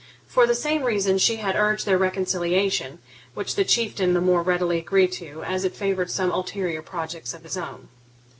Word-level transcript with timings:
For 0.25 0.47
the 0.47 0.55
same 0.55 0.81
reason 0.81 1.19
she 1.19 1.35
had 1.35 1.55
urged 1.55 1.85
their 1.85 1.99
reconciliation, 1.99 2.97
which 3.35 3.53
the 3.53 3.63
Chieftain 3.63 4.15
the 4.15 4.19
more 4.19 4.41
readily 4.41 4.79
agreed 4.79 5.11
to 5.11 5.43
as 5.43 5.63
it 5.63 5.75
favoured 5.75 6.09
some 6.09 6.31
ulterior 6.31 6.81
projects 6.81 7.35
of 7.35 7.43
his 7.43 7.55
own. 7.55 7.87